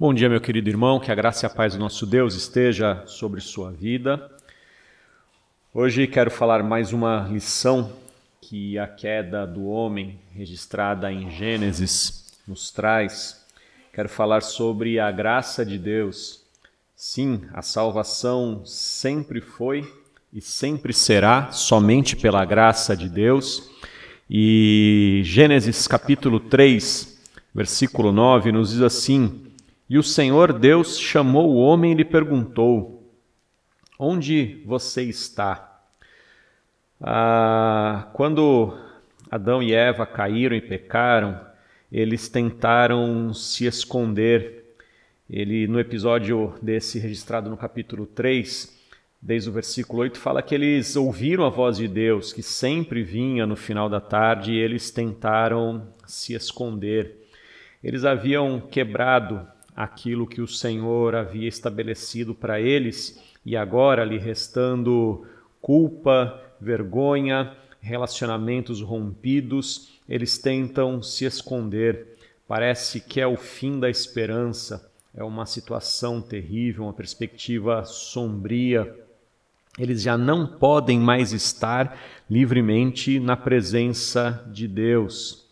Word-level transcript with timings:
Bom 0.00 0.14
dia, 0.14 0.30
meu 0.30 0.40
querido 0.40 0.70
irmão, 0.70 0.98
que 0.98 1.12
a 1.12 1.14
graça 1.14 1.44
e 1.44 1.46
a 1.46 1.50
paz 1.50 1.74
do 1.74 1.78
nosso 1.78 2.06
Deus 2.06 2.34
esteja 2.34 3.02
sobre 3.04 3.38
sua 3.38 3.70
vida. 3.70 4.30
Hoje 5.74 6.06
quero 6.06 6.30
falar 6.30 6.62
mais 6.62 6.94
uma 6.94 7.28
lição 7.30 7.92
que 8.40 8.78
a 8.78 8.86
queda 8.86 9.46
do 9.46 9.66
homem, 9.66 10.18
registrada 10.34 11.12
em 11.12 11.30
Gênesis, 11.30 12.32
nos 12.48 12.70
traz. 12.70 13.44
Quero 13.92 14.08
falar 14.08 14.40
sobre 14.40 14.98
a 14.98 15.10
graça 15.10 15.66
de 15.66 15.76
Deus. 15.76 16.44
Sim, 16.96 17.42
a 17.52 17.60
salvação 17.60 18.62
sempre 18.64 19.42
foi 19.42 19.86
e 20.32 20.40
sempre 20.40 20.94
será 20.94 21.52
somente 21.52 22.16
pela 22.16 22.42
graça 22.46 22.96
de 22.96 23.06
Deus. 23.06 23.70
E 24.30 25.20
Gênesis 25.24 25.86
capítulo 25.86 26.40
3, 26.40 27.20
versículo 27.54 28.10
9 28.10 28.50
nos 28.50 28.70
diz 28.70 28.80
assim: 28.80 29.49
e 29.90 29.98
o 29.98 30.04
Senhor 30.04 30.52
Deus 30.52 31.00
chamou 31.00 31.50
o 31.50 31.56
homem 31.56 31.90
e 31.90 31.94
lhe 31.96 32.04
perguntou: 32.04 33.12
Onde 33.98 34.62
você 34.64 35.02
está? 35.02 35.82
Ah, 37.00 38.08
quando 38.12 38.78
Adão 39.28 39.60
e 39.60 39.74
Eva 39.74 40.06
caíram 40.06 40.54
e 40.54 40.60
pecaram, 40.60 41.40
eles 41.90 42.28
tentaram 42.28 43.34
se 43.34 43.66
esconder. 43.66 44.76
Ele, 45.28 45.66
no 45.66 45.80
episódio 45.80 46.54
desse 46.62 47.00
registrado 47.00 47.50
no 47.50 47.56
capítulo 47.56 48.06
3, 48.06 48.78
desde 49.20 49.50
o 49.50 49.52
versículo 49.52 50.02
8, 50.02 50.20
fala 50.20 50.40
que 50.40 50.54
eles 50.54 50.94
ouviram 50.94 51.44
a 51.44 51.50
voz 51.50 51.78
de 51.78 51.88
Deus, 51.88 52.32
que 52.32 52.44
sempre 52.44 53.02
vinha 53.02 53.44
no 53.44 53.56
final 53.56 53.88
da 53.88 54.00
tarde, 54.00 54.52
e 54.52 54.58
eles 54.58 54.92
tentaram 54.92 55.92
se 56.06 56.32
esconder. 56.32 57.28
Eles 57.82 58.04
haviam 58.04 58.60
quebrado 58.60 59.48
aquilo 59.74 60.26
que 60.26 60.40
o 60.40 60.46
Senhor 60.46 61.14
havia 61.14 61.48
estabelecido 61.48 62.34
para 62.34 62.60
eles 62.60 63.20
e 63.44 63.56
agora 63.56 64.04
lhe 64.04 64.18
restando 64.18 65.26
culpa, 65.60 66.40
vergonha, 66.60 67.56
relacionamentos 67.80 68.80
rompidos, 68.80 69.92
eles 70.08 70.38
tentam 70.38 71.02
se 71.02 71.24
esconder. 71.24 72.18
Parece 72.46 73.00
que 73.00 73.20
é 73.20 73.26
o 73.26 73.36
fim 73.36 73.78
da 73.78 73.88
esperança, 73.88 74.90
é 75.14 75.24
uma 75.24 75.46
situação 75.46 76.20
terrível, 76.20 76.84
uma 76.84 76.92
perspectiva 76.92 77.84
sombria. 77.84 78.94
Eles 79.78 80.02
já 80.02 80.18
não 80.18 80.46
podem 80.46 80.98
mais 80.98 81.32
estar 81.32 81.98
livremente 82.28 83.18
na 83.18 83.36
presença 83.36 84.44
de 84.52 84.68
Deus. 84.68 85.46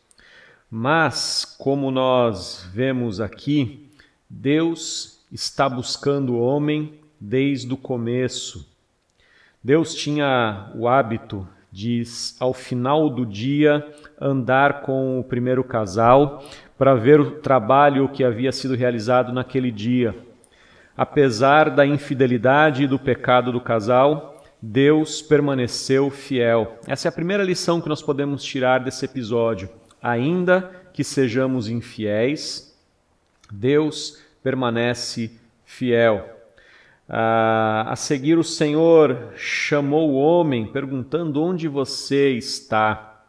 Mas, 0.71 1.45
como 1.59 1.91
nós 1.91 2.69
vemos 2.75 3.21
aqui, 3.21 3.88
Deus 4.29 5.25
está 5.33 5.69
buscando 5.69 6.35
o 6.35 6.41
homem 6.41 6.95
desde 7.21 7.73
o 7.73 7.77
começo. 7.77 8.69
Deus 9.63 9.95
tinha 9.95 10.71
o 10.75 10.87
hábito 10.87 11.47
de, 11.73 12.03
ao 12.39 12.53
final 12.53 13.09
do 13.11 13.25
dia, 13.25 13.87
andar 14.21 14.83
com 14.83 15.19
o 15.19 15.25
primeiro 15.25 15.65
casal 15.65 16.45
para 16.77 16.95
ver 16.95 17.21
o 17.21 17.33
trabalho 17.41 18.09
que 18.09 18.23
havia 18.23 18.53
sido 18.53 18.75
realizado 18.75 19.33
naquele 19.33 19.71
dia. 19.71 20.15
Apesar 20.97 21.71
da 21.71 21.87
infidelidade 21.87 22.85
e 22.85 22.87
do 22.87 22.99
pecado 22.99 23.53
do 23.53 23.61
casal, 23.61 24.43
Deus 24.61 25.23
permaneceu 25.23 26.11
fiel. 26.11 26.79
Essa 26.87 27.09
é 27.09 27.11
a 27.11 27.13
primeira 27.13 27.43
lição 27.43 27.81
que 27.81 27.89
nós 27.89 28.03
podemos 28.03 28.43
tirar 28.43 28.81
desse 28.81 29.05
episódio. 29.05 29.69
Ainda 30.03 30.71
que 30.93 31.05
sejamos 31.05 31.69
infiéis, 31.69 32.68
Deus 33.51 34.23
permanece 34.43 35.31
fiel. 35.65 36.29
Ah, 37.09 37.87
a 37.89 37.97
seguir, 37.97 38.37
o 38.37 38.45
Senhor 38.45 39.33
chamou 39.35 40.11
o 40.11 40.17
homem, 40.17 40.67
perguntando: 40.67 41.43
Onde 41.43 41.67
você 41.67 42.31
está? 42.33 43.25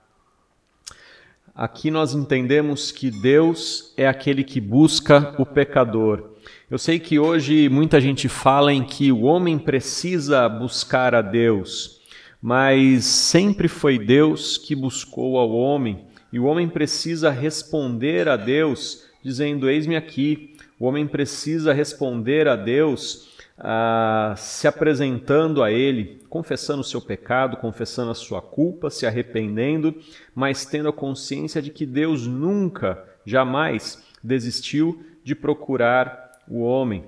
Aqui 1.56 1.92
nós 1.92 2.14
entendemos 2.14 2.92
que 2.92 3.12
Deus 3.12 3.94
é 3.98 4.08
aquele 4.08 4.44
que 4.44 4.62
busca 4.62 5.36
o 5.38 5.46
pecador. 5.46 6.32
Eu 6.70 6.78
sei 6.78 7.00
que 7.00 7.20
hoje 7.20 7.68
muita 7.68 8.00
gente 8.00 8.30
fala 8.30 8.72
em 8.72 8.84
que 8.84 9.12
o 9.12 9.24
homem 9.24 9.58
precisa 9.58 10.48
buscar 10.48 11.16
a 11.16 11.22
Deus, 11.22 12.00
mas 12.42 13.04
sempre 13.06 13.68
foi 13.68 14.00
Deus 14.00 14.58
que 14.58 14.76
buscou 14.76 15.38
ao 15.38 15.52
homem, 15.52 16.06
e 16.32 16.40
o 16.40 16.46
homem 16.46 16.70
precisa 16.70 17.30
responder 17.30 18.30
a 18.30 18.38
Deus 18.38 19.09
dizendo: 19.24 19.70
Eis-me 19.70 19.96
aqui. 19.96 20.56
O 20.80 20.86
homem 20.86 21.06
precisa 21.06 21.74
responder 21.74 22.48
a 22.48 22.56
Deus 22.56 23.30
ah, 23.58 24.34
se 24.38 24.68
apresentando 24.68 25.62
a 25.62 25.72
Ele, 25.72 26.22
confessando 26.30 26.82
o 26.82 26.86
seu 26.86 27.02
pecado, 27.02 27.58
confessando 27.58 28.12
a 28.12 28.16
sua 28.16 28.42
culpa, 28.42 28.90
se 28.90 29.06
arrependendo, 29.06 29.94
mas 30.34 30.66
tendo 30.66 30.88
a 30.88 30.94
consciência 30.94 31.62
de 31.62 31.70
que 31.70 31.86
Deus 31.86 32.26
nunca, 32.26 33.04
jamais 33.26 34.02
desistiu 34.24 35.04
de 35.24 35.36
procurar 35.36 36.40
o 36.48 36.62
homem. 36.62 37.04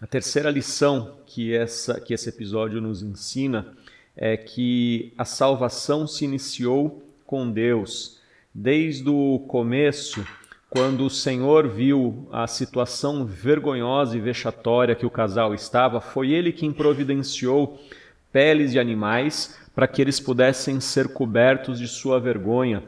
A 0.00 0.06
terceira 0.06 0.50
lição 0.50 1.16
que, 1.24 1.54
essa, 1.54 2.00
que 2.00 2.12
esse 2.12 2.28
episódio 2.28 2.80
nos 2.80 3.02
ensina 3.02 3.74
é 4.16 4.36
que 4.36 5.12
a 5.16 5.24
salvação 5.24 6.06
se 6.06 6.24
iniciou 6.24 7.02
com 7.24 7.50
Deus. 7.50 8.18
Desde 8.52 9.08
o 9.08 9.44
começo, 9.46 10.26
quando 10.76 11.06
o 11.06 11.10
Senhor 11.10 11.66
viu 11.66 12.28
a 12.30 12.46
situação 12.46 13.24
vergonhosa 13.24 14.14
e 14.14 14.20
vexatória 14.20 14.94
que 14.94 15.06
o 15.06 15.10
casal 15.10 15.54
estava, 15.54 16.02
foi 16.02 16.32
ele 16.32 16.52
quem 16.52 16.70
providenciou 16.70 17.80
peles 18.30 18.72
de 18.72 18.78
animais 18.78 19.58
para 19.74 19.88
que 19.88 20.02
eles 20.02 20.20
pudessem 20.20 20.78
ser 20.78 21.08
cobertos 21.08 21.78
de 21.78 21.88
sua 21.88 22.20
vergonha. 22.20 22.82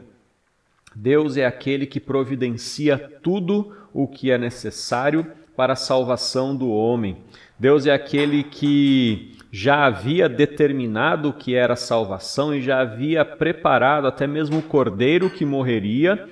Deus 0.95 1.35
é 1.35 1.47
aquele 1.47 1.87
que 1.87 1.99
providencia 1.99 2.95
tudo 3.23 3.75
o 3.91 4.07
que 4.07 4.29
é 4.29 4.37
necessário 4.37 5.25
para 5.57 5.73
a 5.73 5.75
salvação 5.75 6.55
do 6.55 6.69
homem. 6.69 7.17
Deus 7.57 7.87
é 7.87 7.91
aquele 7.91 8.43
que 8.43 9.35
já 9.51 9.87
havia 9.87 10.29
determinado 10.29 11.29
o 11.29 11.33
que 11.33 11.55
era 11.55 11.75
salvação 11.75 12.53
e 12.53 12.61
já 12.61 12.81
havia 12.81 13.25
preparado 13.25 14.05
até 14.05 14.27
mesmo 14.27 14.59
o 14.59 14.61
cordeiro 14.61 15.27
que 15.27 15.43
morreria 15.43 16.29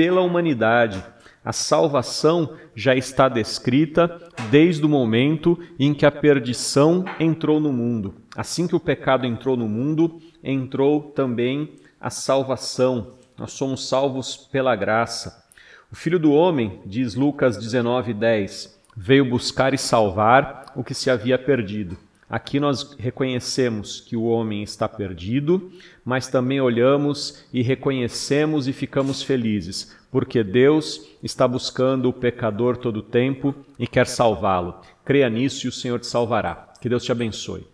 pela 0.00 0.22
humanidade. 0.22 1.04
A 1.44 1.52
salvação 1.52 2.54
já 2.74 2.94
está 2.94 3.28
descrita 3.28 4.18
desde 4.50 4.82
o 4.82 4.88
momento 4.88 5.58
em 5.78 5.92
que 5.92 6.06
a 6.06 6.10
perdição 6.10 7.04
entrou 7.18 7.60
no 7.60 7.70
mundo. 7.70 8.14
Assim 8.34 8.66
que 8.66 8.74
o 8.74 8.80
pecado 8.80 9.26
entrou 9.26 9.58
no 9.58 9.68
mundo, 9.68 10.18
entrou 10.42 11.02
também 11.02 11.74
a 12.00 12.08
salvação. 12.08 13.08
Nós 13.36 13.52
somos 13.52 13.86
salvos 13.86 14.38
pela 14.38 14.74
graça. 14.74 15.44
O 15.92 15.94
Filho 15.94 16.18
do 16.18 16.32
Homem, 16.32 16.80
diz 16.86 17.14
Lucas 17.14 17.58
19:10, 17.58 18.80
veio 18.96 19.26
buscar 19.26 19.74
e 19.74 19.78
salvar 19.78 20.72
o 20.74 20.82
que 20.82 20.94
se 20.94 21.10
havia 21.10 21.38
perdido. 21.38 21.98
Aqui 22.30 22.60
nós 22.60 22.94
reconhecemos 22.96 24.00
que 24.00 24.14
o 24.16 24.22
homem 24.22 24.62
está 24.62 24.88
perdido, 24.88 25.72
mas 26.04 26.28
também 26.28 26.60
olhamos 26.60 27.44
e 27.52 27.60
reconhecemos 27.60 28.68
e 28.68 28.72
ficamos 28.72 29.20
felizes, 29.20 29.96
porque 30.12 30.44
Deus 30.44 31.04
está 31.24 31.48
buscando 31.48 32.08
o 32.08 32.12
pecador 32.12 32.76
todo 32.76 32.98
o 32.98 33.02
tempo 33.02 33.52
e 33.76 33.84
quer 33.84 34.06
salvá-lo. 34.06 34.76
Creia 35.04 35.28
nisso 35.28 35.66
e 35.66 35.68
o 35.68 35.72
Senhor 35.72 35.98
te 35.98 36.06
salvará. 36.06 36.72
Que 36.80 36.88
Deus 36.88 37.02
te 37.02 37.10
abençoe. 37.10 37.66